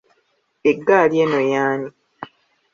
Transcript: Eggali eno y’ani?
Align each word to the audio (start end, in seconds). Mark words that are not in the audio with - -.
Eggali 0.69 1.17
eno 1.23 1.39
y’ani? 1.51 1.89